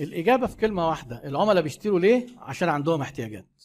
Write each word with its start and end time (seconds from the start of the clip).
الإجابة 0.00 0.46
في 0.46 0.56
كلمة 0.56 0.88
واحدة 0.88 1.24
العملاء 1.24 1.62
بيشتروا 1.62 2.00
ليه؟ 2.00 2.26
عشان 2.38 2.68
عندهم 2.68 3.00
احتياجات. 3.00 3.64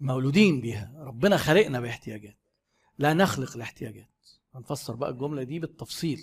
مولودين 0.00 0.60
بيها 0.60 0.92
ربنا 0.96 1.36
خلقنا 1.36 1.80
باحتياجات. 1.80 2.36
لا 2.98 3.14
نخلق 3.14 3.56
الاحتياجات 3.56 4.08
هنفسر 4.54 4.94
بقى 4.94 5.10
الجملة 5.10 5.42
دي 5.42 5.58
بالتفصيل. 5.58 6.20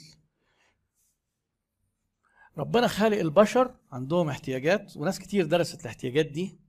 ربنا 2.57 2.87
خالق 2.87 3.17
البشر 3.19 3.75
عندهم 3.91 4.29
احتياجات 4.29 4.97
وناس 4.97 5.19
كتير 5.19 5.45
درست 5.45 5.81
الاحتياجات 5.81 6.25
دي. 6.25 6.59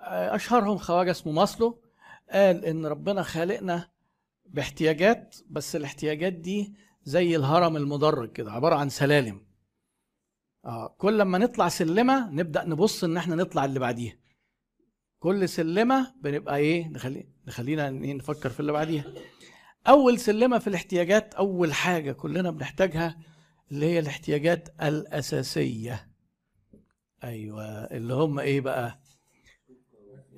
أشهرهم 0.00 0.78
خواجة 0.78 1.10
اسمه 1.10 1.32
ماسلو 1.32 1.82
قال 2.32 2.64
إن 2.64 2.86
ربنا 2.86 3.22
خالقنا 3.22 3.90
باحتياجات 4.46 5.36
بس 5.50 5.76
الاحتياجات 5.76 6.32
دي 6.32 6.74
زي 7.04 7.36
الهرم 7.36 7.76
المدرج 7.76 8.32
كده 8.32 8.52
عبارة 8.52 8.74
عن 8.74 8.88
سلالم. 8.88 9.51
آه 10.64 10.94
كل 10.98 11.18
لما 11.18 11.38
نطلع 11.38 11.68
سلمة 11.68 12.30
نبدأ 12.30 12.64
نبص 12.64 13.04
إن 13.04 13.16
إحنا 13.16 13.34
نطلع 13.36 13.64
اللي 13.64 13.78
بعديها. 13.80 14.16
كل 15.18 15.48
سلمة 15.48 16.14
بنبقى 16.20 16.56
إيه؟ 16.56 16.88
نخلي 16.88 17.28
نخلينا 17.46 17.88
إيه؟ 17.88 18.14
نفكر 18.14 18.50
في 18.50 18.60
اللي 18.60 18.72
بعديها. 18.72 19.04
أول 19.86 20.18
سلمة 20.20 20.58
في 20.58 20.66
الاحتياجات 20.66 21.34
أول 21.34 21.72
حاجة 21.74 22.12
كلنا 22.12 22.50
بنحتاجها 22.50 23.18
اللي 23.72 23.86
هي 23.86 23.98
الاحتياجات 23.98 24.68
الأساسية. 24.82 26.08
أيوه 27.24 27.64
اللي 27.84 28.14
هم 28.14 28.38
إيه 28.38 28.60
بقى؟ 28.60 29.00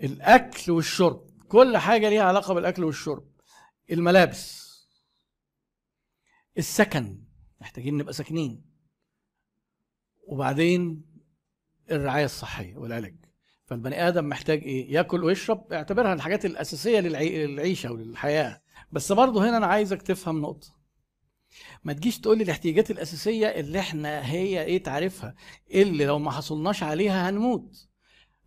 الأكل 0.02 0.72
والشرب. 0.72 1.30
كل 1.48 1.76
حاجة 1.76 2.08
ليها 2.08 2.22
علاقة 2.22 2.54
بالأكل 2.54 2.84
والشرب. 2.84 3.28
الملابس. 3.90 4.64
السكن. 6.58 7.22
محتاجين 7.60 7.96
نبقى 7.96 8.12
ساكنين. 8.12 8.73
وبعدين 10.26 11.02
الرعاية 11.90 12.24
الصحية 12.24 12.76
والعلاج. 12.76 13.14
فالبني 13.66 14.08
آدم 14.08 14.28
محتاج 14.28 14.62
إيه؟ 14.62 14.92
ياكل 14.92 15.24
ويشرب 15.24 15.72
اعتبرها 15.72 16.12
الحاجات 16.14 16.44
الأساسية 16.44 17.00
للعي... 17.00 17.46
للعيشة 17.46 17.92
وللحياة. 17.92 18.60
بس 18.92 19.12
برضه 19.12 19.48
هنا 19.48 19.56
أنا 19.56 19.66
عايزك 19.66 20.02
تفهم 20.02 20.40
نقطة. 20.40 20.68
ما 21.84 21.92
تجيش 21.92 22.20
تقول 22.20 22.38
لي 22.38 22.44
الاحتياجات 22.44 22.90
الأساسية 22.90 23.46
اللي 23.46 23.78
إحنا 23.78 24.30
هي 24.32 24.64
إيه 24.64 24.82
تعرفها 24.82 25.34
اللي 25.74 26.04
لو 26.06 26.18
ما 26.18 26.30
حصلناش 26.30 26.82
عليها 26.82 27.30
هنموت. 27.30 27.88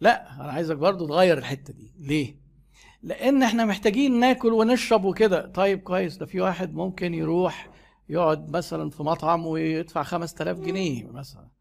لا 0.01 0.35
أنا 0.41 0.51
عايزك 0.51 0.77
برضه 0.77 1.07
تغير 1.07 1.37
الحتة 1.37 1.73
دي. 1.73 1.93
ليه؟ 1.99 2.39
لأن 3.01 3.43
إحنا 3.43 3.65
محتاجين 3.65 4.19
ناكل 4.19 4.53
ونشرب 4.53 5.05
وكده. 5.05 5.47
طيب 5.47 5.79
كويس 5.79 6.17
ده 6.17 6.25
في 6.25 6.41
واحد 6.41 6.73
ممكن 6.73 7.13
يروح 7.13 7.69
يقعد 8.09 8.49
مثلا 8.49 8.89
في 8.89 9.03
مطعم 9.03 9.45
ويدفع 9.45 10.03
5000 10.03 10.59
جنيه 10.59 11.03
مثلا. 11.11 11.56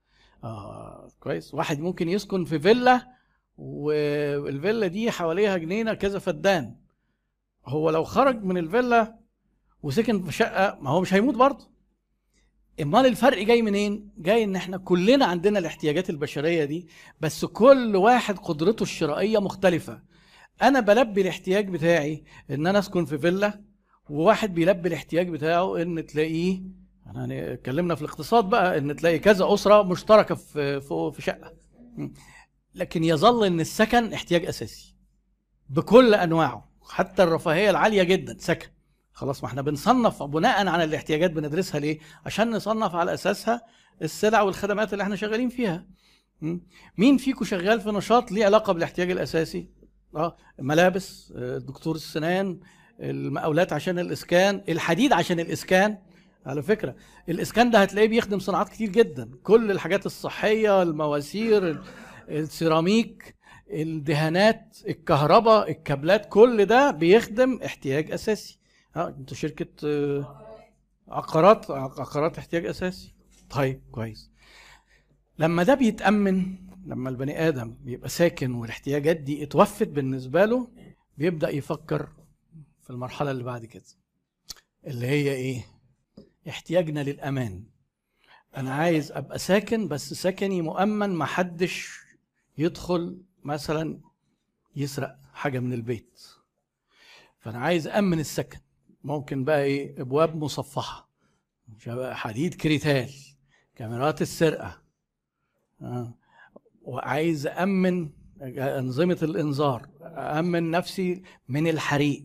آه 0.46 1.08
كويس. 1.20 1.54
واحد 1.54 1.80
ممكن 1.80 2.08
يسكن 2.08 2.44
في 2.44 2.58
فيلا 2.58 3.08
والفيلا 3.56 4.86
دي 4.86 5.10
حواليها 5.10 5.56
جنينة 5.56 5.94
كذا 5.94 6.18
فدان. 6.18 6.76
هو 7.66 7.90
لو 7.90 8.04
خرج 8.04 8.44
من 8.44 8.58
الفيلا 8.58 9.18
وسكن 9.82 10.22
في 10.22 10.32
شقة 10.32 10.78
ما 10.80 10.90
هو 10.90 11.00
مش 11.00 11.14
هيموت 11.14 11.34
برضه. 11.34 11.70
امال 12.82 13.06
الفرق 13.06 13.42
جاي 13.42 13.62
منين؟ 13.62 14.10
جاي 14.18 14.44
ان 14.44 14.56
إحنا 14.56 14.76
كلنا 14.76 15.24
عندنا 15.26 15.58
الاحتياجات 15.58 16.10
البشرية 16.10 16.64
دي 16.64 16.88
بس 17.20 17.44
كل 17.44 17.96
واحد 17.96 18.38
قدرته 18.38 18.82
الشرائية 18.82 19.38
مختلفة. 19.38 20.02
أنا 20.62 20.80
بلبي 20.80 21.20
الاحتياج 21.20 21.68
بتاعي 21.68 22.24
إن 22.50 22.66
أنا 22.66 22.78
أسكن 22.78 23.04
في 23.04 23.18
فيلا 23.18 23.62
وواحد 24.10 24.54
بيلبي 24.54 24.88
الاحتياج 24.88 25.28
بتاعه 25.28 25.82
إن 25.82 26.06
تلاقيه 26.06 26.62
يعني 27.16 27.52
اتكلمنا 27.52 27.94
في 27.94 28.02
الاقتصاد 28.02 28.44
بقى 28.44 28.78
إن 28.78 28.96
تلاقي 28.96 29.18
كذا 29.18 29.54
أسرة 29.54 29.82
مشتركة 29.82 30.34
في 30.34 30.80
في 31.12 31.22
شقة. 31.22 31.52
لكن 32.74 33.04
يظل 33.04 33.44
إن 33.46 33.60
السكن 33.60 34.12
احتياج 34.12 34.44
أساسي 34.46 34.94
بكل 35.68 36.14
أنواعه 36.14 36.68
حتى 36.88 37.22
الرفاهية 37.22 37.70
العالية 37.70 38.02
جدا 38.02 38.36
سكن. 38.38 38.68
خلاص 39.12 39.42
ما 39.42 39.48
إحنا 39.48 39.62
بنصنف 39.62 40.22
بناء 40.22 40.66
على 40.68 40.84
الاحتياجات 40.84 41.30
بندرسها 41.30 41.80
ليه؟ 41.80 41.98
عشان 42.26 42.50
نصنف 42.50 42.94
على 42.94 43.14
أساسها 43.14 43.62
السلع 44.02 44.42
والخدمات 44.42 44.92
اللي 44.92 45.02
إحنا 45.02 45.16
شغالين 45.16 45.48
فيها. 45.48 45.86
مين 46.98 47.16
فيكم 47.18 47.44
شغال 47.44 47.80
في 47.80 47.90
نشاط 47.90 48.32
ليه 48.32 48.44
علاقة 48.44 48.72
بالاحتياج 48.72 49.10
الأساسي؟ 49.10 49.68
آه 50.16 50.36
ملابس 50.58 51.32
دكتور 51.36 51.94
السنان 51.94 52.60
المقاولات 53.00 53.72
عشان 53.72 53.98
الإسكان 53.98 54.64
الحديد 54.68 55.12
عشان 55.12 55.40
الإسكان. 55.40 55.98
على 56.46 56.62
فكرة 56.62 56.96
الاسكان 57.28 57.70
ده 57.70 57.78
هتلاقيه 57.82 58.08
بيخدم 58.08 58.38
صناعات 58.38 58.68
كتير 58.68 58.88
جدا. 58.88 59.30
كل 59.42 59.70
الحاجات 59.70 60.06
الصحية 60.06 60.82
المواسير 60.82 61.82
السيراميك 62.28 63.36
الدهانات 63.70 64.78
الكهرباء 64.88 65.70
الكابلات 65.70 66.26
كل 66.28 66.64
ده 66.64 66.90
بيخدم 66.90 67.60
احتياج 67.64 68.10
أساسي. 68.12 68.58
آه 68.96 69.08
أنتوا 69.08 69.36
شركة 69.36 69.66
عقارات 71.08 71.70
عقارات 71.70 72.38
احتياج 72.38 72.66
أساسي. 72.66 73.14
طيب 73.50 73.82
كويس. 73.92 74.30
لما 75.38 75.62
ده 75.62 75.74
بيتأمن 75.74 76.56
لما 76.86 77.10
البني 77.10 77.48
آدم 77.48 77.74
بيبقى 77.84 78.08
ساكن 78.08 78.54
والاحتياجات 78.54 79.16
دي 79.16 79.42
اتوفت 79.42 79.88
بالنسبة 79.88 80.44
له 80.44 80.68
بيبدأ 81.18 81.48
يفكر 81.50 82.08
في 82.82 82.90
المرحلة 82.90 83.30
اللي 83.30 83.44
بعد 83.44 83.64
كده 83.64 83.82
اللي 84.86 85.06
هي 85.06 85.32
إيه؟ 85.32 85.64
احتياجنا 86.48 87.00
للأمان. 87.00 87.64
أنا 88.56 88.74
عايز 88.74 89.12
أبقى 89.12 89.38
ساكن 89.38 89.88
بس 89.88 90.14
سكني 90.14 90.62
مؤمن 90.62 91.10
ما 91.10 91.24
حدش 91.24 91.98
يدخل 92.58 93.22
مثلا 93.44 94.00
يسرق 94.76 95.18
حاجة 95.32 95.58
من 95.58 95.72
البيت. 95.72 96.20
فأنا 97.38 97.58
عايز 97.58 97.88
أمن 97.88 98.20
السكن. 98.20 98.58
ممكن 99.04 99.44
بقى 99.44 99.62
إيه؟ 99.62 100.02
أبواب 100.02 100.36
مصفحة. 100.36 101.08
حديد 102.12 102.54
كريتال. 102.54 103.10
كاميرات 103.74 104.22
السرقة. 104.22 104.82
آه. 105.82 106.14
وعايز 106.82 107.46
أمن 107.46 108.10
أنظمة 108.58 109.18
الإنذار. 109.22 109.88
أمن 110.16 110.70
نفسي 110.70 111.22
من 111.48 111.68
الحريق. 111.68 112.24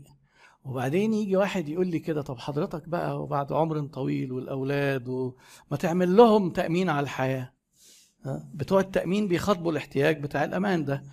وبعدين 0.66 1.14
يجي 1.14 1.38
واحد 1.38 1.70
يقول 1.70 1.88
لي 1.88 2.00
كده 2.00 2.22
طب 2.22 2.38
حضرتك 2.40 2.90
بقى 2.90 3.22
وبعد 3.24 3.54
عمر 3.54 3.82
طويل 3.88 4.32
والأولاد 4.32 5.08
وما 5.08 5.78
تعمل 5.80 6.16
لهم 6.18 6.50
تأمين 6.50 6.90
على 6.90 7.04
الحياة. 7.04 7.54
بتوع 8.54 8.80
التأمين 8.80 9.28
بيخاطبوا 9.28 9.72
الاحتياج 9.72 10.22
بتاع 10.24 10.44
الأمان 10.44 10.86
ده. 10.86 11.04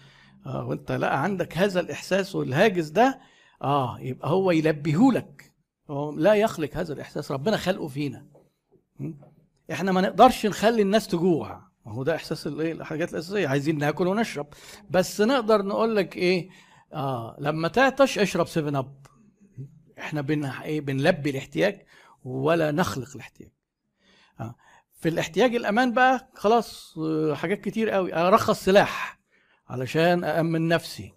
آه 0.47 0.66
وانت 0.66 0.92
لا 0.92 1.16
عندك 1.16 1.58
هذا 1.58 1.81
الإحساس 1.81 2.34
والهاجس 2.34 2.88
ده 2.88 3.20
آه 3.62 3.98
يبقى 4.00 4.31
هو 4.31 4.50
يلبيهولك 4.50 5.53
هو 5.91 6.12
لا 6.12 6.34
يخلق 6.34 6.70
هذا 6.76 6.92
الإحساس 6.92 7.31
ربنا 7.32 7.56
خلقه 7.56 7.88
فينا. 7.88 8.26
إحنا 9.72 9.92
ما 9.92 10.00
نقدرش 10.00 10.47
نخلي 10.47 10.82
الناس 10.82 11.06
تجوع. 11.08 11.62
ما 11.87 11.92
هو 11.92 12.03
ده 12.03 12.14
إحساس 12.14 12.47
الايه 12.47 12.72
الحاجات 12.72 13.12
الأساسية. 13.12 13.48
عايزين 13.48 13.78
ناكل 13.78 14.06
ونشرب. 14.06 14.47
بس 14.91 15.20
نقدر 15.20 15.62
نقول 15.62 15.97
لك 15.97 16.16
إيه؟ 16.16 16.48
آه 16.92 17.37
لما 17.38 17.69
تعطش 17.69 18.19
اشرب 18.19 18.47
7 18.47 18.78
اب 18.78 18.97
إحنا 19.98 20.20
بن 20.20 20.44
إيه 20.44 20.81
بنلبي 20.81 21.31
الاحتياج 21.31 21.82
ولا 22.25 22.70
نخلق 22.72 23.09
الاحتياج. 23.14 23.50
آه. 24.41 24.54
في 25.00 25.09
الاحتياج 25.09 25.54
الأمان 25.54 25.92
بقى 25.92 26.31
خلاص 26.34 26.98
حاجات 27.32 27.60
كتير 27.60 27.91
قوي. 27.91 28.14
أرخص 28.14 28.64
سلاح 28.64 29.20
علشان 29.69 30.25
أأمن 30.25 30.69
نفسي. 30.69 31.12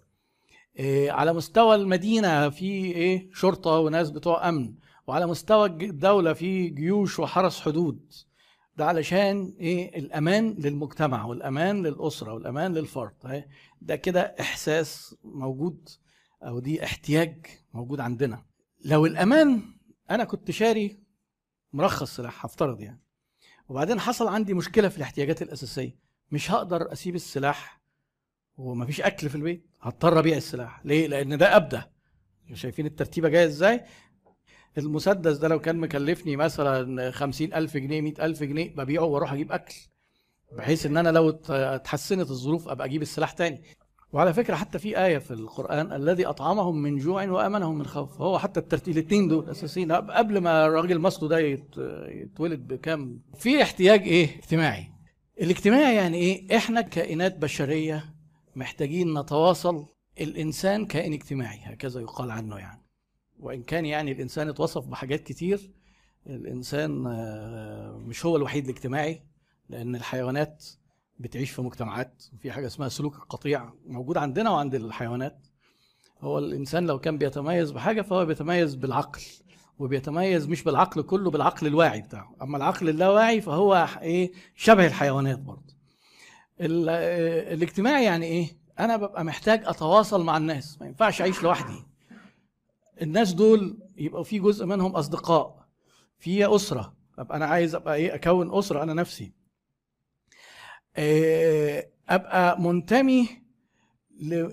إيه 0.78 1.12
على 1.12 1.32
مستوى 1.32 1.74
المدينة 1.74 2.50
في 2.50 2.64
إيه 2.92 3.30
شرطة 3.32 3.70
وناس 3.70 4.10
بتوع 4.10 4.48
أمن. 4.48 4.74
وعلى 5.06 5.26
مستوى 5.26 5.66
الدولة 5.66 6.32
في 6.32 6.68
جيوش 6.68 7.18
وحرس 7.18 7.60
حدود. 7.60 8.12
ده 8.76 8.86
علشان 8.86 9.54
إيه 9.60 9.98
الأمان 9.98 10.54
للمجتمع 10.58 11.24
والأمان 11.24 11.82
للأسرة 11.86 12.32
والأمان 12.34 12.74
للفرد. 12.74 13.44
ده 13.80 13.96
كده 13.96 14.34
إحساس 14.40 15.16
موجود 15.24 15.88
أو 16.42 16.58
دي 16.58 16.84
احتياج 16.84 17.46
موجود 17.74 18.00
عندنا. 18.00 18.42
لو 18.84 19.06
الأمان 19.06 19.62
أنا 20.10 20.24
كنت 20.24 20.50
شاري 20.50 20.98
مرخص 21.72 22.16
سلاح 22.16 22.44
هفترض 22.44 22.80
يعني. 22.80 23.00
وبعدين 23.68 24.00
حصل 24.00 24.28
عندي 24.28 24.54
مشكلة 24.54 24.88
في 24.88 24.96
الاحتياجات 24.96 25.42
الأساسية. 25.42 25.96
مش 26.30 26.50
هقدر 26.50 26.92
أسيب 26.92 27.14
السلاح 27.14 27.80
ومفيش 28.56 29.00
أكل 29.00 29.28
في 29.28 29.34
البيت 29.34 29.66
هضطر 29.80 30.18
أبيع 30.18 30.36
السلاح. 30.36 30.80
ليه؟ 30.84 31.06
لأن 31.06 31.38
ده 31.38 31.56
ابدا 31.56 31.90
شايفين 32.54 32.86
الترتيبة 32.86 33.28
جاية 33.28 33.46
إزاي؟ 33.46 33.84
المسدس 34.78 35.36
ده 35.36 35.48
لو 35.48 35.60
كان 35.60 35.76
مكلفني 35.76 36.36
مثلا 36.36 37.10
خمسين 37.10 37.54
ألف 37.54 37.76
جنيه 37.76 38.00
مئة 38.00 38.24
ألف 38.24 38.42
جنيه 38.42 38.74
ببيعه 38.74 39.04
وأروح 39.04 39.32
أجيب 39.32 39.52
أكل. 39.52 39.74
بحيث 40.52 40.86
إن 40.86 40.96
أنا 40.96 41.08
لو 41.08 41.40
اتحسنت 41.50 42.30
الظروف 42.30 42.68
أبقى 42.68 42.86
أجيب 42.86 43.02
السلاح 43.02 43.32
تاني. 43.32 43.62
وعلى 44.12 44.34
فكرة 44.34 44.54
حتى 44.54 44.78
في 44.78 45.04
آية 45.04 45.18
في 45.18 45.30
القرآن 45.30 45.92
الذي 45.92 46.26
أطعمهم 46.26 46.82
من 46.82 46.98
جوع 46.98 47.28
وأمنهم 47.28 47.78
من 47.78 47.86
خوف. 47.86 48.20
هو 48.20 48.38
حتى 48.38 48.60
الترتيب 48.60 48.98
الاثنين 48.98 49.28
دول 49.28 49.50
اساسيين 49.50 49.92
قبل 49.92 50.38
ما 50.38 50.66
الراجل 50.66 50.98
مصله 50.98 51.28
ده 51.28 51.38
يتولد 52.08 52.66
بكام؟ 52.66 53.20
في 53.34 53.62
احتياج 53.62 54.00
إيه؟ 54.02 54.38
اجتماعي. 54.38 54.86
الاجتماعي 55.40 55.94
يعني 55.96 56.16
إيه؟ 56.16 56.56
إحنا 56.56 56.80
كائنات 56.80 57.38
بشرية 57.38 58.14
محتاجين 58.56 59.18
نتواصل. 59.18 59.86
الإنسان 60.20 60.86
كائن 60.86 61.12
اجتماعي 61.12 61.58
هكذا 61.62 62.00
يقال 62.00 62.30
عنه 62.30 62.58
يعني. 62.58 62.82
وإن 63.38 63.62
كان 63.62 63.86
يعني 63.86 64.12
الإنسان 64.12 64.48
اتوصف 64.48 64.86
بحاجات 64.86 65.22
كتير 65.22 65.70
الإنسان 66.26 67.06
آه، 67.06 67.96
مش 68.06 68.26
هو 68.26 68.36
الوحيد 68.36 68.64
الاجتماعي 68.64 69.22
لأن 69.68 69.96
الحيوانات 69.96 70.64
بتعيش 71.22 71.50
في 71.50 71.62
مجتمعات 71.62 72.22
في 72.40 72.52
حاجة 72.52 72.66
اسمها 72.66 72.88
سلوك 72.88 73.16
القطيع 73.16 73.72
موجود 73.86 74.16
عندنا 74.16 74.50
وعند 74.50 74.74
الحيوانات. 74.74 75.46
هو 76.20 76.38
الإنسان 76.38 76.86
لو 76.86 76.98
كان 76.98 77.18
بيتميز 77.18 77.70
بحاجة 77.70 78.02
فهو 78.02 78.24
بيتميز 78.26 78.74
بالعقل 78.74 79.22
وبيتميز 79.78 80.48
مش 80.48 80.62
بالعقل 80.62 81.02
كله 81.02 81.30
بالعقل 81.30 81.66
الواعي 81.66 82.00
بتاعه. 82.00 82.36
أما 82.42 82.56
العقل 82.56 82.88
اللاواعي 82.88 83.40
فهو 83.40 83.88
إيه 84.02 84.32
شبه 84.56 84.86
الحيوانات 84.86 85.38
برضه. 85.38 85.74
آه، 86.60 87.54
الاجتماعي 87.54 88.04
يعني 88.04 88.26
إيه؟ 88.26 88.56
أنا 88.78 88.96
ببقى 88.96 89.24
محتاج 89.24 89.62
أتواصل 89.64 90.24
مع 90.24 90.36
الناس. 90.36 90.80
ما 90.80 90.86
ينفعش 90.86 91.20
أعيش 91.20 91.42
لوحدي. 91.42 91.84
الناس 93.02 93.32
دول 93.32 93.78
يبقى 93.96 94.24
في 94.24 94.38
جزء 94.38 94.66
منهم 94.66 94.96
أصدقاء 94.96 95.66
في 96.18 96.54
أسرة. 96.56 96.94
أبقى 97.18 97.36
أنا 97.36 97.46
عايز 97.46 97.74
أبقى 97.74 97.94
إيه؟ 97.94 98.14
أكون 98.14 98.58
أسرة 98.58 98.82
أنا 98.82 98.94
نفسي. 98.94 99.32
أبقى 102.08 102.60
منتمي 102.60 103.28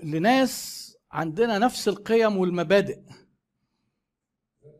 لناس 0.04 0.80
عندنا 1.12 1.58
نفس 1.58 1.88
القيم 1.88 2.36
والمبادئ. 2.36 2.98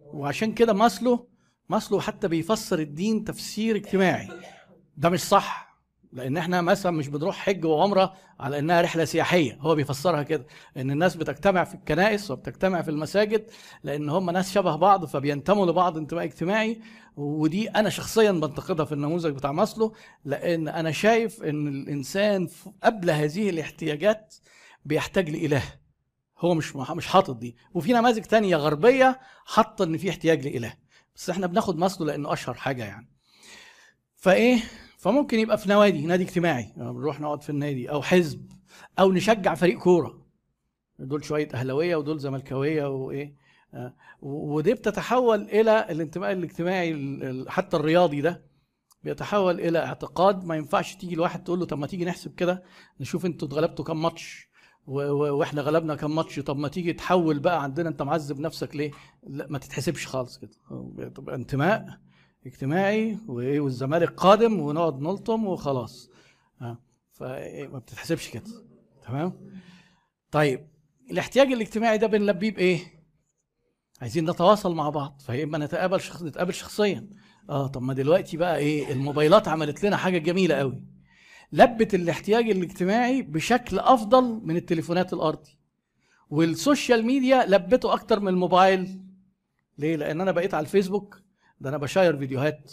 وعشان 0.07 0.55
كده 0.55 0.73
ماسلو 0.73 1.29
ماسلو 1.69 2.01
حتى 2.01 2.29
بيفسر 2.29 2.79
الدين 2.79 3.25
تفسير 3.25 3.77
اجتماعي. 3.77 4.29
ده 4.97 5.09
مش 5.09 5.21
صح. 5.21 5.70
لأن 6.13 6.37
إحنا 6.37 6.61
مثلا 6.61 6.93
مش 6.93 7.09
بنروح 7.09 7.37
حج 7.37 7.65
وعمرة 7.65 8.15
على 8.41 8.59
انها 8.59 8.81
رحلة 8.81 9.05
سياحية. 9.05 9.59
هو 9.61 9.75
بيفسرها 9.75 10.23
كده 10.23 10.47
ان 10.77 10.91
الناس 10.91 11.17
بتجتمع 11.17 11.65
في 11.65 11.75
الكنائس 11.75 12.31
وبتجتمع 12.31 12.83
في 12.83 12.91
المساجد 12.91 13.51
لأن 13.85 14.09
هم 14.09 14.31
ناس 14.31 14.53
شبه 14.53 14.77
بعض 14.77 15.05
فبينتموا 15.05 15.67
لبعض 15.67 15.97
انتماء 15.97 16.25
اجتماعي. 16.25 16.81
ودي 17.17 17.71
أنا 17.71 17.89
شخصيا 17.89 18.33
بنتقدها 18.33 18.85
في 18.85 18.93
النموذج 18.93 19.35
بتاع 19.35 19.53
ماسلو 19.53 19.95
لأن 20.25 20.69
أنا 20.69 20.91
شايف 20.91 21.43
ان 21.43 21.69
الانسان 21.69 22.49
قبل 22.83 23.11
هذه 23.11 23.51
الاحتياجات 23.51 24.35
بيحتاج 24.85 25.31
لإله. 25.31 25.63
هو 26.39 26.55
مش 26.55 26.77
مش 26.77 27.07
حاطط 27.07 27.37
دي. 27.37 27.57
وفي 27.75 27.93
نماذج 27.93 28.23
تانية 28.23 28.57
غربية 28.57 29.21
حاطة 29.47 29.85
إن 29.85 29.97
في 29.97 30.11
احتياج 30.11 30.47
لإله. 30.47 30.75
بس 31.17 31.31
إحنا 31.31 31.47
بناخد 31.47 31.79
ماسلو 31.79 32.07
لأنه 32.07 32.33
أشهر 32.33 32.55
حاجة 32.55 32.85
يعني. 32.85 33.11
فإيه؟ 34.17 34.61
فممكن 35.01 35.39
يبقى 35.39 35.59
في 35.59 35.69
نوادي 35.69 36.07
نادي 36.07 36.23
اجتماعي 36.25 36.73
يعني 36.77 36.93
بنروح 36.93 37.21
نقعد 37.21 37.43
في 37.43 37.51
النادي 37.51 37.91
أو 37.91 38.03
حزب 38.03 38.53
أو 38.99 39.13
نشجع 39.13 39.55
فريق 39.55 39.79
كورة 39.79 40.27
دول 40.99 41.25
شوية 41.25 41.49
أهلاوية 41.55 41.97
ودول 41.97 42.19
زملكاوية 42.19 42.87
وإيه 42.89 43.35
آه، 43.75 43.95
ودي 44.23 44.75
بتتحول 44.75 45.43
إلى 45.43 45.87
الانتماء 45.91 46.33
الاجتماعي 46.33 46.97
حتى 47.49 47.77
الرياضي 47.77 48.21
ده 48.21 48.45
بيتحول 49.03 49.61
إلى 49.61 49.79
اعتقاد 49.79 50.45
ما 50.45 50.57
ينفعش 50.57 50.95
تيجي 50.95 51.15
لواحد 51.15 51.45
تقول 51.45 51.59
له 51.59 51.67
طب 51.67 51.79
ما 51.79 51.87
تيجي 51.87 52.05
نحسب 52.05 52.35
كده 52.35 52.63
نشوف 53.01 53.27
أنتوا 53.27 53.49
اتغلبتوا 53.49 53.85
كام 53.85 54.03
ماتش 54.03 54.49
وإحنا 54.87 55.63
غلبنا 55.63 55.95
كام 55.95 56.15
ماتش 56.15 56.41
طب 56.41 56.57
ما 56.57 56.69
تيجي 56.69 56.93
تحول 56.93 57.39
بقى 57.39 57.63
عندنا 57.63 57.89
انت 57.89 58.03
معذب 58.03 58.41
نفسك 58.41 58.77
ليه؟ 58.77 58.91
لا 59.27 59.47
ما 59.51 59.59
تتحسبش 59.59 60.07
خالص 60.07 60.39
كده 60.39 60.51
تبقى 61.09 61.35
انتماء 61.35 61.87
اجتماعي 62.47 63.19
وايه 63.27 63.61
والزمالك 63.61 64.11
قادم 64.11 64.61
ونقعد 64.61 65.01
نلطم 65.01 65.47
وخلاص. 65.47 66.11
فما 67.13 67.79
بتتحسبش 67.79 68.29
كده. 68.29 68.45
تمام؟ 69.07 69.33
طيب 70.31 70.67
الاحتياج 71.11 71.53
الاجتماعي 71.53 71.99
ده 71.99 72.07
بنلبيه 72.07 72.51
بإيه؟ 72.51 72.81
عايزين 74.01 74.31
نتواصل 74.31 74.75
مع 74.75 74.91
بعض 74.91 75.23
فاما 75.27 75.59
نتقابل 75.59 76.01
شخص 76.01 76.23
نتقابل 76.23 76.55
شخصيا. 76.55 77.11
آه 77.51 77.67
طب 77.67 77.83
ما 77.83 77.95
دلوقتي 77.95 78.37
بقى 78.37 78.59
إيه 78.59 78.93
الموبايلات 78.93 79.49
عملت 79.49 79.85
لنا 79.85 79.97
حاجة 79.97 80.19
جميلة 80.19 80.55
قوي. 80.55 80.85
لبت 81.53 81.95
الاحتياج 81.95 82.51
الاجتماعي 82.51 83.23
بشكل 83.23 83.79
أفضل 83.79 84.41
من 84.45 84.57
التليفونات 84.57 85.13
الأرضي. 85.13 85.59
وال 86.31 86.50
social 86.50 87.07
media 87.07 87.47
لبته 87.47 87.93
أكتر 87.93 88.21
من 88.21 88.29
الموبايل. 88.29 89.03
ليه؟ 89.79 89.97
لأن 89.97 90.21
أنا 90.21 90.33
بقيت 90.33 90.55
على 90.55 90.65
الفيسبوك. 90.65 91.23
ده 91.61 91.69
أنا 91.69 91.77
ب 91.77 91.83
share 91.83 92.17
فيديوهات 92.17 92.73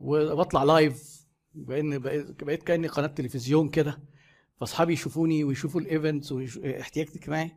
وبطلع 0.00 0.62
live 0.64 1.26
بان 1.54 1.98
بقيت 1.98 2.62
كأني 2.62 2.86
قناة 2.88 3.06
تلفزيون 3.06 3.68
كده. 3.68 3.98
فأصحابي 4.60 4.92
يشوفوني 4.92 5.44
ويشوفوا 5.44 5.80
ال 5.80 5.87
events 5.87 6.32
واحتياج 6.32 7.08
اجتماعي 7.08 7.52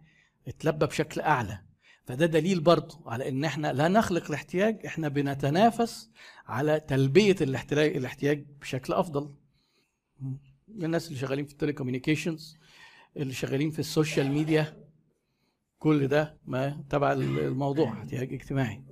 اتلبى 0.47 0.85
بشكل 0.85 1.21
أعلى. 1.21 1.59
فده 2.05 2.25
دليل 2.25 2.59
برضه 2.59 3.01
على 3.05 3.29
إن 3.29 3.43
إحنا 3.43 3.73
لا 3.73 3.87
نخلق 3.87 4.25
الاحتياج 4.27 4.85
إحنا 4.85 5.07
بنتنافس 5.07 6.09
على 6.47 6.79
تلبية 6.79 7.35
الاحتياج 7.41 8.45
بشكل 8.61 8.93
أفضل. 8.93 9.33
الناس 10.69 11.07
اللي 11.07 11.19
شغالين 11.19 11.45
في 11.45 11.51
ال 11.51 11.57
telecommunications 11.57 12.57
اللي 13.17 13.33
شغالين 13.33 13.71
في 13.71 13.79
ال 13.79 13.87
social 13.87 14.31
media 14.31 14.85
كل 15.79 16.07
ده 16.07 16.37
ما 16.45 16.83
تبع 16.89 17.11
الموضوع 17.13 17.93
احتياج 17.93 18.33
اجتماعي. 18.33 18.83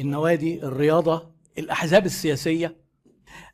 النوادي 0.00 0.62
الرياضة 0.62 1.32
الأحزاب 1.58 2.06
السياسية. 2.06 2.76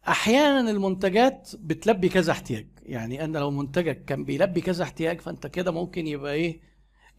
أحيانا 0.08 0.70
المنتجات 0.70 1.50
بتلبي 1.58 2.08
كذا 2.08 2.32
احتياج. 2.32 2.66
يعني 2.82 3.24
أنا 3.24 3.38
لو 3.38 3.50
منتجك 3.50 4.04
كان 4.04 4.24
بيلبي 4.24 4.60
كذا 4.60 4.84
احتياج 4.84 5.20
فأنت 5.20 5.46
كده 5.46 5.70
ممكن 5.70 6.06
يبقى 6.06 6.32
إيه؟ 6.32 6.60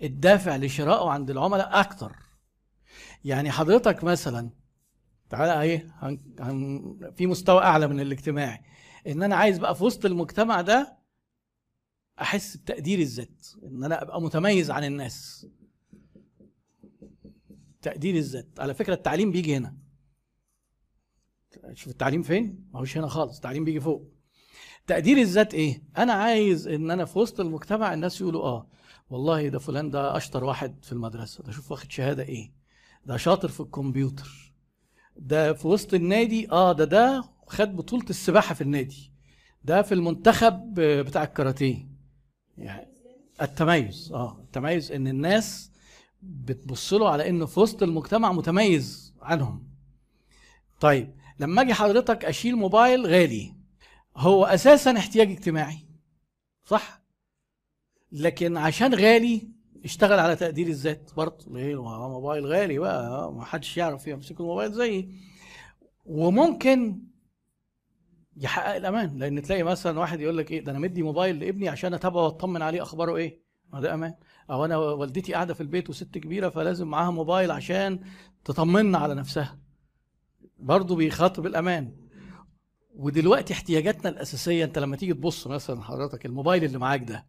الدافع 0.03 0.55
لشرائه 0.55 1.09
عند 1.09 1.29
العملاء 1.29 1.79
أكتر. 1.79 2.15
يعني 3.25 3.51
حضرتك 3.51 4.03
مثلا 4.03 4.49
تعالى 5.29 5.61
إيه؟ 5.61 5.95
هن... 5.99 6.19
هن... 6.39 7.11
في 7.17 7.27
مستوى 7.27 7.63
أعلى 7.63 7.87
من 7.87 7.99
الاجتماعي. 7.99 8.61
إن 9.07 9.23
أنا 9.23 9.35
عايز 9.35 9.57
بقى 9.57 9.75
في 9.75 9.83
وسط 9.83 10.05
المجتمع 10.05 10.61
ده 10.61 10.97
أحس 12.21 12.57
بتقدير 12.57 12.99
الذات. 12.99 13.47
إن 13.63 13.83
أنا 13.83 14.01
أبقى 14.01 14.21
متميز 14.21 14.71
عن 14.71 14.83
الناس. 14.83 15.47
تقدير 17.81 18.15
الذات. 18.15 18.59
على 18.59 18.73
فكرة 18.73 18.93
التعليم 18.93 19.31
بيجي 19.31 19.55
هنا. 19.57 19.75
شوف 21.73 21.87
التعليم 21.87 22.23
فين؟ 22.23 22.69
ما 22.73 22.79
هوش 22.79 22.97
هنا 22.97 23.07
خالص 23.07 23.35
التعليم 23.35 23.65
بيجي 23.65 23.79
فوق. 23.79 24.11
تقدير 24.87 25.17
الذات 25.17 25.53
إيه؟ 25.53 25.83
أنا 25.97 26.13
عايز 26.13 26.67
إن 26.67 26.91
أنا 26.91 27.05
في 27.05 27.19
وسط 27.19 27.39
المجتمع 27.39 27.93
الناس 27.93 28.21
يقولوا 28.21 28.43
آه 28.43 28.67
والله 29.09 29.47
ده 29.47 29.59
فلان 29.59 29.89
ده 29.89 30.17
أشطر 30.17 30.43
واحد 30.43 30.85
في 30.85 30.91
المدرسة. 30.91 31.43
ده 31.43 31.51
شوف 31.51 31.71
واخد 31.71 31.91
شهادة 31.91 32.23
إيه؟ 32.23 32.51
ده 33.05 33.17
شاطر 33.17 33.47
في 33.47 33.59
الكمبيوتر. 33.59 34.53
ده 35.15 35.53
في 35.53 35.67
وسط 35.67 35.93
النادي 35.93 36.51
آه 36.51 36.71
ده 36.71 36.85
ده 36.85 37.23
خد 37.47 37.75
بطولة 37.75 38.05
السباحة 38.09 38.55
في 38.55 38.61
النادي. 38.61 39.11
ده 39.63 39.81
في 39.81 39.93
المنتخب 39.93 40.73
بتاع 40.79 41.23
الكاراتيه. 41.23 41.89
يعني 42.57 42.87
التميز 43.41 44.11
آه 44.13 44.39
التميز 44.39 44.91
إن 44.91 45.07
الناس 45.07 45.68
بتبص 46.21 46.93
له 46.93 47.09
على 47.09 47.29
إنه 47.29 47.45
في 47.45 47.59
وسط 47.59 47.83
المجتمع 47.83 48.31
متميز 48.31 49.13
عنهم. 49.21 49.69
طيب 50.79 51.15
لما 51.39 51.61
أجي 51.61 51.73
حضرتك 51.73 52.25
أشيل 52.25 52.55
موبايل 52.55 53.05
غالي 53.07 53.53
هو 54.17 54.45
أساسا 54.45 54.97
احتياج 54.97 55.31
اجتماعي 55.31 55.77
صح؟ 56.65 57.01
لكن 58.11 58.57
عشان 58.57 58.93
غالي 58.93 59.47
اشتغل 59.85 60.19
على 60.19 60.35
تقدير 60.35 60.67
الذات 60.67 61.11
برضه. 61.17 61.45
ليه؟ 61.57 61.83
موبايل 62.09 62.45
غالي 62.45 62.79
بقى 62.79 63.33
ما 63.33 63.45
حدش 63.45 63.77
يعرف 63.77 64.07
يمسك 64.07 64.39
الموبايل 64.39 64.71
زيي. 64.73 65.09
وممكن 66.05 67.01
يحقق 68.37 68.75
الأمان 68.75 69.17
لأن 69.17 69.41
تلاقي 69.41 69.63
مثلا 69.63 69.99
واحد 69.99 70.21
يقول 70.21 70.37
لك 70.37 70.51
إيه 70.51 70.63
ده 70.63 70.71
أنا 70.71 70.79
مدي 70.79 71.03
موبايل 71.03 71.39
لابني 71.39 71.69
عشان 71.69 71.93
أتابعه 71.93 72.23
وأطمن 72.23 72.61
عليه 72.61 72.81
أخباره 72.81 73.15
إيه؟ 73.15 73.41
ما 73.73 73.81
ده 73.81 73.93
أمان. 73.93 74.13
أو 74.49 74.65
أنا 74.65 74.77
والدتي 74.77 75.33
قاعدة 75.33 75.53
في 75.53 75.61
البيت 75.61 75.89
وست 75.89 76.17
كبيرة 76.17 76.49
فلازم 76.49 76.87
معاها 76.87 77.11
موبايل 77.11 77.51
عشان 77.51 77.99
تطمنا 78.45 78.97
على 78.97 79.15
نفسها. 79.15 79.59
برضه 80.59 80.95
بيخاطب 80.95 81.45
الأمان. 81.45 81.95
ودلوقتي 82.95 83.53
احتياجاتنا 83.53 84.09
الأساسية 84.09 84.65
أنت 84.65 84.79
لما 84.79 84.95
تيجي 84.95 85.13
تبص 85.13 85.47
مثلا 85.47 85.81
حضرتك 85.81 86.25
الموبايل 86.25 86.63
اللي 86.63 86.77
معاك 86.77 87.03
ده 87.03 87.25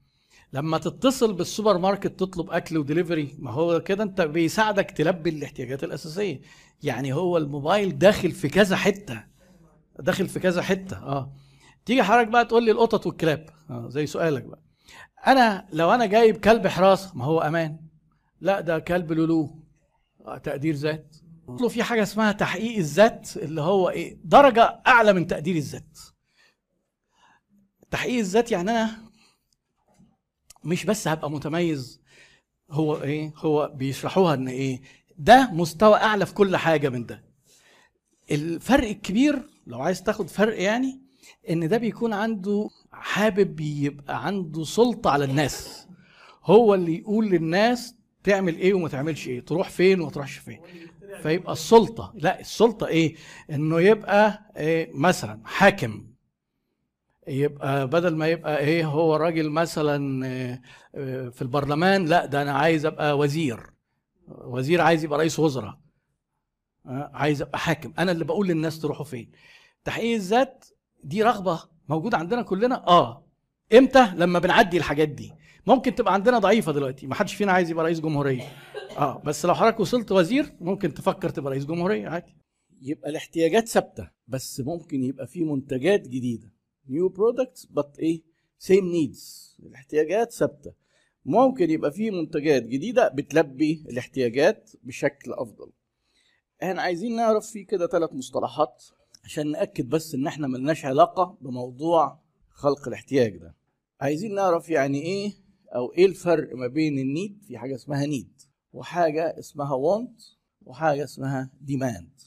لما 0.52 0.78
تتصل 0.78 1.32
بالسوبر 1.35 1.78
ماركت 1.78 2.20
تطلب 2.20 2.50
أكل 2.50 2.78
ودليفري 2.78 3.35
ما 3.38 3.50
هو 3.50 3.80
كده 3.80 4.04
أنت 4.04 4.20
بيساعدك 4.20 4.90
تلبي 4.90 5.30
الاحتياجات 5.30 5.85
الأساسية. 5.85 6.40
يعني 6.82 7.12
هو 7.12 7.37
الموبايل 7.37 7.99
داخل 7.99 8.30
في 8.30 8.49
كذا 8.49 8.76
حتة. 8.76 9.25
داخل 10.00 10.28
في 10.28 10.40
كذا 10.40 10.62
حتة 10.62 10.97
آه. 10.97 11.32
تيجي 11.85 12.02
حضرتك 12.02 12.28
بقى 12.28 12.44
تقول 12.44 12.64
لي 12.64 12.70
القطط 12.70 13.06
والكلاب 13.06 13.47
آه 13.70 13.88
زي 13.88 14.06
سؤالك 14.06 14.42
بقى. 14.44 14.62
أنا 15.27 15.67
لو 15.73 15.91
أنا 15.95 16.07
جايب 16.07 16.37
كلب 16.37 16.67
حراسه 16.67 17.12
ما 17.15 17.25
هو 17.25 17.41
أمان. 17.41 17.77
لا 18.41 18.61
ده 18.61 18.79
كلب 18.79 19.12
لولو. 19.12 19.65
آه 20.27 20.39
تقدير 20.39 20.75
ذات. 20.75 21.17
في 21.69 21.83
حاجة 21.83 22.03
اسمها 22.03 22.33
تحقيق 22.33 22.77
الذات 22.77 23.37
اللي 23.37 23.61
هو 23.61 23.89
إيه؟ 23.91 24.19
درجة 24.25 24.83
أعلى 24.87 25.12
من 25.12 25.27
تقدير 25.27 25.57
الذات. 25.57 25.99
تحقيق 27.91 28.19
الذات 28.19 28.53
يعني 28.53 28.71
أنا 28.71 28.99
مش 30.65 30.85
بس 30.85 31.09
هبقى 31.09 31.31
متميز 31.31 32.00
هو 32.71 33.03
إيه؟ 33.03 33.33
هو 33.37 33.73
بيشرحوها 33.75 34.35
إن 34.35 34.49
إيه؟ 34.49 34.83
ده 35.19 35.50
مستوى 35.53 35.97
أعلى 35.97 36.27
في 36.27 36.35
كل 36.35 36.57
حاجة 36.57 36.89
من 36.89 37.07
ده. 37.07 37.25
الفرق 38.31 38.89
الكبير 38.89 39.49
لو 39.67 39.81
عايز 39.83 40.03
تاخد 40.03 40.29
فرق 40.29 40.62
يعني 40.62 41.00
إن 41.50 41.69
ده 41.69 41.77
بيكون 41.79 42.12
عنده 42.12 42.69
حابب 42.93 43.61
يبقى 43.61 44.27
عنده 44.27 44.65
سلطة 44.65 45.11
على 45.11 45.25
الناس. 45.25 45.89
هو 46.45 46.75
اللي 46.75 46.99
يقول 46.99 47.29
للناس 47.31 47.95
تعمل 48.25 48.57
إيه 48.57 48.75
وما 48.75 48.89
تعملش 48.89 49.29
إيه 49.29 49.41
تروح 49.41 49.69
فين 49.69 50.00
وما 50.00 50.11
تروحش 50.11 50.37
فين. 50.37 50.61
فيبقى 51.23 51.53
السلطة. 51.53 52.12
لا 52.15 52.41
السلطة 52.41 52.87
إيه؟ 52.87 53.15
إنه 53.50 53.81
يبقى 53.81 54.50
إيه 54.57 54.91
مثلا 54.95 55.41
حاكم. 55.45 56.07
يبقى 57.29 57.87
بدل 57.89 58.17
ما 58.17 58.29
يبقى 58.29 58.59
إيه 58.59 58.87
هو 58.87 59.17
راجل 59.17 59.50
مثلا 59.50 60.27
إيه، 60.27 60.62
إيه، 60.95 61.29
في 61.29 61.43
البرلمان 61.43 62.05
لا 62.05 62.27
ده 62.27 62.43
أنا 62.43 62.53
عايز 62.53 62.87
أبقى 62.87 63.19
وزير. 63.19 63.71
وزير 64.29 64.81
عايز 64.81 65.05
يبقى 65.05 65.19
رئيس 65.19 65.39
وزراء. 65.39 65.79
آه، 66.87 67.11
عايز 67.15 67.43
أبقى 67.43 67.59
حاكم. 67.59 67.93
أنا 67.99 68.12
اللي 68.12 68.25
بقول 68.25 68.49
للناس 68.49 68.81
تروحوا 68.81 69.05
فين. 69.05 69.31
تحقيق 69.85 70.15
الذات 70.15 70.65
دي 71.04 71.23
رغبة 71.23 71.62
موجودة 71.88 72.19
عندنا 72.19 72.42
كلنا. 72.42 72.88
آه. 72.88 73.26
إمتى؟ 73.75 74.12
لما 74.16 74.38
بنعدي 74.38 74.76
الحاجات 74.76 75.09
دي. 75.09 75.33
ممكن 75.66 75.95
تبقى 75.95 76.14
عندنا 76.14 76.38
ضعيفة 76.38 76.73
دلوقتي. 76.73 77.07
ما 77.07 77.14
حدش 77.14 77.35
فينا 77.35 77.52
عايز 77.52 77.71
يبقى 77.71 77.85
رئيس 77.85 78.00
جمهورية. 78.00 78.42
آه. 78.99 79.23
بس 79.25 79.47
لو 79.47 79.54
حضرتك 79.54 79.80
وصلت 79.80 80.12
وزير 80.12 80.52
ممكن 80.61 80.95
تفكر 80.95 81.28
تبقى 81.28 81.50
رئيس 81.50 81.64
جمهورية 81.64 82.09
عادي. 82.09 82.37
يبقى 82.83 83.11
الاحتياجات 83.11 83.69
ثابتة 83.69 84.11
بس 84.28 84.61
ممكن 84.61 85.02
يبقى 85.02 85.26
في 85.26 85.45
منتجات 85.45 86.09
جديدة. 86.09 86.52
new 86.88 87.09
products 87.09 87.67
بس 87.66 87.85
إيه؟ 87.99 88.23
same 88.59 88.85
needs 88.85 89.57
الاحتياجات 89.62 90.33
ثابتة. 90.33 90.73
ممكن 91.25 91.71
يبقى 91.71 91.92
في 91.92 92.11
منتجات 92.11 92.62
جديدة 92.62 93.09
بتلبي 93.09 93.85
الاحتياجات 93.90 94.71
بشكل 94.83 95.33
أفضل. 95.33 95.73
إحنا 96.62 96.83
عايزين 96.83 97.16
نعرف 97.16 97.47
في 97.47 97.64
كده 97.64 97.87
ثلاث 97.87 98.12
مصطلحات. 98.12 98.85
عشان 99.25 99.50
نأكد 99.50 99.89
بس 99.89 100.15
إن 100.15 100.27
إحنا 100.27 100.47
ملناش 100.47 100.85
علاقة 100.85 101.39
بموضوع 101.41 102.21
خلق 102.50 102.89
الاحتياج 102.89 103.37
ده. 103.37 103.55
عايزين 104.00 104.35
نعرف 104.35 104.69
يعني 104.69 105.03
إيه 105.03 105.33
أو 105.75 105.93
إيه 105.93 106.07
الفرق 106.07 106.57
ما 106.57 106.67
بين 106.67 106.99
ال 106.99 107.07
need 107.07 107.43
في 107.43 107.59
حاجة 107.59 107.75
اسمها 107.75 108.07
need 108.07 108.43
وحاجة 108.73 109.39
اسمها 109.39 109.75
want 109.75 110.21
وحاجة 110.62 111.05
اسمها 111.05 111.50
demand 111.61 112.21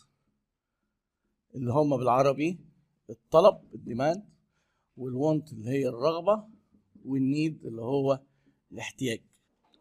اللي 1.55 1.71
هم 1.73 1.97
بالعربي 1.97 2.59
الطلب 3.09 3.57
ال 3.75 3.82
demand 3.82 4.23
وال 4.97 5.16
want 5.16 5.53
اللي 5.53 5.69
هي 5.69 5.87
الرغبة 5.87 6.43
وال 7.05 7.25
need 7.25 7.65
اللي 7.65 7.81
هو 7.81 8.19
الاحتياج. 8.71 9.21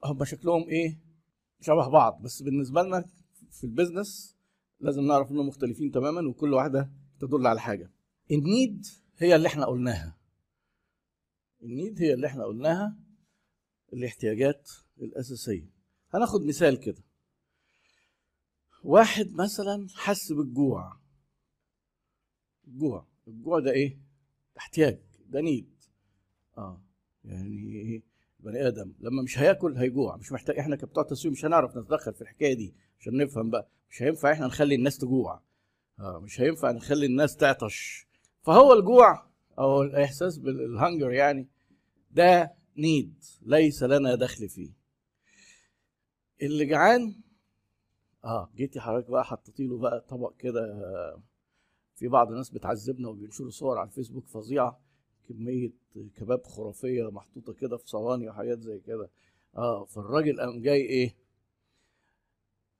هم 0.05 0.25
شكلهم 0.25 0.63
إيه؟ 0.69 0.99
شبه 1.61 1.89
بعض 1.89 2.23
بس 2.23 2.43
بالنسبة 2.43 2.83
لنا 2.83 3.05
في 3.51 3.65
ال 3.65 3.73
business 3.73 4.37
لازم 4.81 5.03
نعرف 5.03 5.31
إنهم 5.31 5.49
مختلفين 5.49 5.91
تماما 5.91 6.29
وكل 6.29 6.53
واحدة 6.55 6.91
تدل 7.23 7.47
على 7.47 7.61
حاجة. 7.61 7.91
ال 8.31 8.42
need 8.42 8.87
هي 9.19 9.37
اللي 9.37 9.49
إحنا 9.49 9.67
قلناها. 9.67 10.17
ال 11.63 11.71
need 11.71 12.03
هي 12.03 12.15
اللي 12.15 12.27
إحنا 12.27 12.45
قلناها 12.45 12.97
الاحتياجات 13.93 14.71
الأساسية. 15.01 15.71
هناخد 16.15 16.45
مثال 16.45 16.81
كده. 16.81 17.03
واحد 18.85 19.33
مثلا 19.33 19.87
حس 19.95 20.33
بالجوع. 20.33 20.97
الجوع. 22.69 23.07
الجوع 23.29 23.61
ده 23.61 23.71
إيه؟ 23.71 23.99
احتياج. 24.59 25.01
ده 25.27 25.41
نيد 25.41 25.85
آه. 26.59 26.83
يعني 27.25 27.81
إيه؟ 27.81 28.03
بني 28.41 28.67
آدم. 28.69 28.93
لما 29.01 29.23
مش 29.23 29.39
هياكل 29.39 29.77
هيجوع. 29.77 30.17
مش 30.17 30.33
محتاج 30.33 30.59
إحنا 30.59 30.77
كبتوع 30.77 31.03
تسويق 31.03 31.33
مش 31.33 31.45
هنعرف 31.45 31.77
نتدخل 31.77 32.15
في 32.15 32.23
الحكاية 32.23 32.55
دي. 32.55 32.75
عشان 33.01 33.17
نفهم 33.17 33.51
بقى. 33.51 33.69
مش 33.91 34.03
هينفع 34.03 34.33
إحنا 34.33 34.47
نخلي 34.47 34.75
الناس 34.75 34.99
تجوع. 34.99 35.43
مش 36.03 36.41
هينفع 36.41 36.71
نخلي 36.71 37.07
الناس 37.07 37.37
تعطش. 37.37 38.07
فهو 38.43 38.73
الجوع 38.73 39.27
أو 39.59 39.83
الإحساس 39.83 40.39
بالهنجر 40.39 41.11
يعني 41.13 41.49
ده 42.11 42.53
نيد 42.77 43.25
ليس 43.43 43.83
لنا 43.83 44.15
دخل 44.15 44.49
فيه. 44.49 44.71
اللي 46.43 46.65
جعان 46.67 47.15
آه 48.25 48.51
جيتي 48.57 48.81
حضرتك 48.81 49.11
بقى 49.11 49.25
حطيتي 49.25 49.67
له 49.67 49.79
بقى 49.79 50.01
طبق 50.09 50.37
كده 50.37 50.65
آه، 50.65 51.23
في 51.97 52.09
بعض 52.09 52.31
الناس 52.31 52.51
بتعذبنا 52.51 53.09
وبينشروا 53.09 53.51
صور 53.51 53.79
على 53.79 53.89
الفيسبوك 53.89 54.27
فظيعة. 54.27 54.81
كمية 55.29 55.71
كباب 56.17 56.43
خرافية 56.45 57.11
محطوطة 57.11 57.53
كده 57.53 57.77
في 57.77 57.89
صواني 57.89 58.29
وحاجات 58.29 58.59
زي 58.61 58.79
كده. 58.81 59.11
آه 59.57 59.85
فالراجل 59.85 60.41
قام 60.41 60.61
جاي 60.63 60.81
إيه؟ 60.81 61.17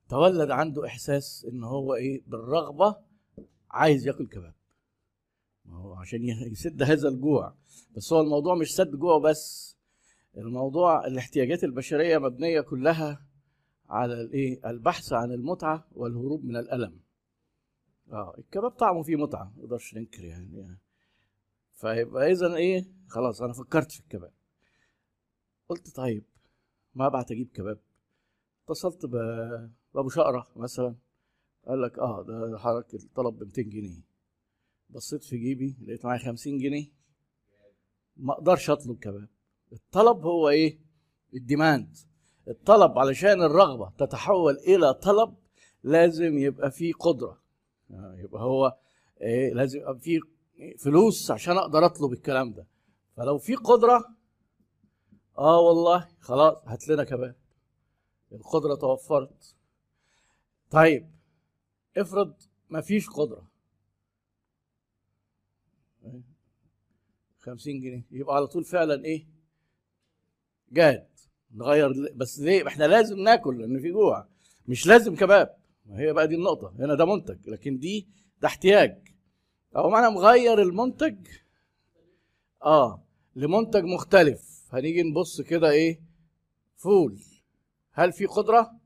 تولد 0.09 0.51
عنده 0.51 0.85
إحساس 0.85 1.45
إن 1.51 1.63
هو 1.63 1.95
إيه؟ 1.95 2.21
بالرغبة 2.27 2.95
عايز 3.73 4.07
ياكل 4.07 4.27
كباب. 4.27 4.53
ما 5.65 5.77
هو 5.77 5.93
عشان 5.93 6.23
يسد 6.51 6.83
هذا 6.83 7.07
الجوع. 7.07 7.55
بس 7.95 8.13
هو 8.13 8.21
الموضوع 8.21 8.55
مش 8.55 8.75
سد 8.75 8.95
جوع 8.95 9.17
بس 9.19 9.75
الموضوع 10.37 11.07
الاحتياجات 11.07 11.63
البشرية 11.63 12.17
مبنية 12.17 12.61
كلها 12.61 13.25
على 13.89 14.13
الايه؟ 14.13 14.69
البحث 14.69 15.13
عن 15.13 15.31
المتعة 15.31 15.87
والهروب 15.91 16.45
من 16.45 16.55
الألم. 16.55 16.99
آه 18.11 18.35
الكباب 18.37 18.71
طعمه 18.71 19.03
فيه 19.03 19.15
متعة 19.15 19.43
ما 19.43 19.63
نقدرش 19.63 19.95
ننكر 19.95 20.23
يعني. 20.23 20.77
فيبقى 21.73 22.31
اذا 22.31 22.55
إيه؟ 22.55 22.85
خلاص 23.07 23.41
أنا 23.41 23.53
فكرت 23.53 23.91
في 23.91 23.99
الكباب. 23.99 24.31
قلت 25.69 25.95
طيب 25.95 26.23
ما 26.95 27.07
ابعت 27.07 27.31
أجيب 27.31 27.49
كباب؟ 27.53 27.79
اتصلت 28.65 29.05
بأبو 29.05 30.09
شقرة 30.09 30.47
مثلا. 30.55 30.95
قال 31.67 31.81
لك 31.81 31.99
آه 31.99 32.21
ده 32.23 32.57
حضرتك 32.57 32.93
الطلب 33.03 33.39
ب 33.39 33.43
200 33.43 33.61
جنيه. 33.61 34.01
بصيت 34.89 35.23
في 35.23 35.37
جيبي 35.37 35.75
لقيت 35.81 36.05
معايا 36.05 36.19
50 36.19 36.57
جنيه. 36.57 36.87
ما 38.17 38.33
أقدرش 38.33 38.69
أطلب 38.69 38.99
كباب. 38.99 39.27
الطلب 39.73 40.25
هو 40.25 40.49
إيه؟ 40.49 40.79
الديماند. 41.33 41.97
الطلب 42.47 42.99
علشان 42.99 43.41
الرغبة 43.43 43.91
تتحول 43.97 44.53
إلى 44.57 44.93
طلب 44.93 45.35
لازم 45.83 46.37
يبقى 46.37 46.71
فيه 46.71 46.93
قدرة. 46.93 47.41
آه، 47.91 48.15
يبقى 48.17 48.43
هو 48.43 48.77
إيه 49.21 49.53
لازم 49.53 49.79
يبقى 49.79 49.99
فيه 49.99 50.19
فلوس 50.79 51.31
عشان 51.31 51.57
أقدر 51.57 51.85
أطلب 51.85 52.13
الكلام 52.13 52.53
ده. 52.53 52.67
فلو 53.17 53.37
في 53.37 53.55
قدرة 53.55 54.05
آه 55.37 55.59
والله 55.59 56.07
خلاص 56.19 56.57
هات 56.65 56.87
لنا 56.87 57.03
كباب. 57.03 57.35
القدرة 58.31 58.75
توفرت. 58.75 59.55
طيب 60.71 61.09
افرض 61.97 62.33
ما 62.69 62.81
فيش 62.81 63.09
قدرة. 63.09 63.47
خمسين 67.39 67.79
جنيه. 67.81 68.05
يبقى 68.11 68.35
على 68.35 68.47
طول 68.47 68.63
فعلا 68.63 69.05
إيه؟ 69.05 69.27
جاد 70.71 71.07
نغير 71.55 72.11
بس 72.15 72.39
ليه؟ 72.39 72.67
إحنا 72.67 72.83
لازم 72.83 73.19
ناكل 73.19 73.61
لأن 73.61 73.79
في 73.79 73.91
جوع. 73.91 74.27
مش 74.67 74.87
لازم 74.87 75.15
كباب. 75.15 75.57
ما 75.85 75.99
هي 75.99 76.13
بقى 76.13 76.27
دي 76.27 76.35
النقطة. 76.35 76.73
هنا 76.79 76.95
ده 76.95 77.05
منتج. 77.05 77.49
لكن 77.49 77.79
دي 77.79 78.07
ده 78.41 78.47
احتياج. 78.47 79.07
أو 79.75 79.89
معنى 79.89 80.15
مغير 80.15 80.61
المنتج. 80.61 81.27
آه. 82.63 83.03
لمنتج 83.35 83.83
مختلف. 83.83 84.63
هنيجي 84.71 85.03
نبص 85.03 85.41
كده 85.41 85.69
إيه؟ 85.71 86.01
فول. 86.75 87.19
هل 87.91 88.13
في 88.13 88.25
قدرة؟ 88.25 88.79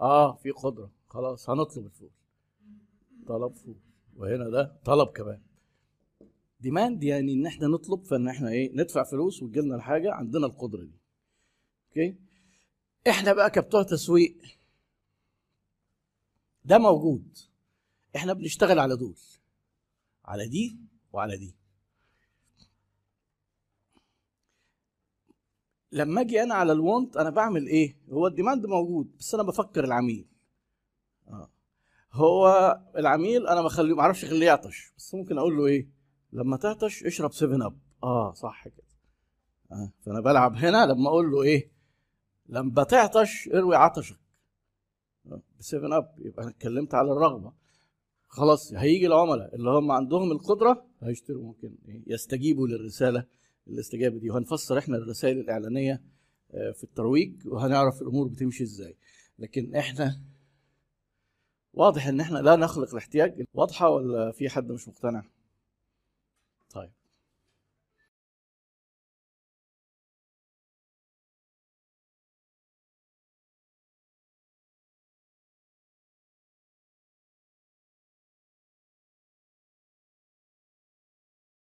آه 0.00 0.36
في 0.36 0.50
قدرة. 0.50 0.90
خلاص 1.08 1.50
هنطلب 1.50 1.86
الفول. 1.86 2.10
طلب 3.30 3.54
وهنا 4.16 4.48
ده 4.50 4.76
طلب 4.84 5.08
كمان. 5.08 5.40
demand 6.60 7.04
يعني 7.04 7.32
إن 7.32 7.46
إحنا 7.46 7.66
نطلب 7.66 8.04
فإن 8.04 8.28
إحنا 8.28 8.48
إيه 8.50 8.70
ندفع 8.74 9.04
فلوس 9.04 9.42
وتجي 9.42 9.60
لنا 9.60 9.76
الحاجة 9.76 10.12
عندنا 10.12 10.46
القدرة 10.46 10.82
دي. 10.84 10.98
okay 11.88 12.16
إحنا 13.08 13.32
بقى 13.32 13.50
كبتوع 13.50 13.82
تسويق 13.82 14.36
ده 16.64 16.78
موجود. 16.78 17.38
إحنا 18.16 18.32
بنشتغل 18.32 18.78
على 18.78 18.96
دول 18.96 19.16
على 20.24 20.48
دي 20.48 20.76
وعلى 21.12 21.36
دي. 21.36 21.54
لما 25.92 26.20
أجي 26.20 26.42
أنا 26.42 26.54
على 26.54 26.72
ال 26.72 26.81
want 26.81 27.16
أنا 27.16 27.30
بعمل 27.30 27.66
إيه؟ 27.66 27.96
هو 28.12 28.26
ال 28.26 28.32
demand 28.32 28.66
موجود 28.66 29.16
بس 29.18 29.34
أنا 29.34 29.42
بفكر 29.42 29.84
العميل. 29.84 30.26
آه. 31.28 31.50
هو 32.12 32.78
العميل 32.96 33.46
أنا 33.46 33.62
بخليه 33.62 33.94
ما 33.94 34.00
أعرفش 34.02 34.24
اخليه 34.24 34.46
يعطش 34.46 34.92
بس 34.96 35.14
ممكن 35.14 35.38
أقول 35.38 35.56
له 35.56 35.66
إيه 35.66 35.88
لما 36.32 36.56
تعطش 36.56 37.04
اشرب 37.04 37.32
7 37.32 37.66
Up 37.66 37.78
آه 38.02 38.32
صح 38.32 38.68
كده 38.68 38.84
آه. 39.72 39.92
فأنا 40.00 40.20
بلعب 40.20 40.56
هنا 40.56 40.86
لما 40.86 41.08
أقول 41.08 41.30
له 41.30 41.42
إيه 41.42 41.70
لما 42.48 42.84
تعطش 42.84 43.48
اروي 43.54 43.76
عطشك 43.76 44.16
ب 45.24 45.40
7 45.60 45.96
Up 45.98 46.14
يبقى 46.18 46.42
أنا 46.42 46.50
اتكلمت 46.50 46.94
على 46.94 47.12
الرغبة 47.12 47.52
خلاص 48.28 48.72
هيجي 48.74 49.06
العملاء 49.06 49.54
اللي 49.54 49.70
هم 49.70 49.90
عندهم 49.90 50.32
القدرة 50.32 50.86
هيشتروا 51.02 51.42
ممكن 51.44 51.74
إيه؟ 51.88 52.02
يستجيبوا 52.06 52.68
للرسالة 52.68 53.26
الاستجابه 53.68 54.18
دي 54.18 54.30
وهنفسر 54.30 54.78
إحنا 54.78 54.96
الرسائل 54.96 55.38
الإعلانية 55.38 56.02
آه، 56.54 56.70
في 56.70 56.84
الترويج 56.84 57.46
وهنعرف 57.46 58.02
الأمور 58.02 58.28
بتمشي 58.28 58.62
إزاي 58.64 58.96
لكن 59.38 59.74
إحنا 59.74 60.20
واضح 61.74 62.06
إن 62.06 62.20
إحنا 62.20 62.38
لا 62.38 62.56
نخلق 62.56 62.90
الاحتياج 62.90 63.44
واضحة 63.54 63.88
ولا 63.88 64.32
في 64.32 64.48
حد 64.48 64.72
مش 64.72 64.88
مقتنع؟ 64.88 65.22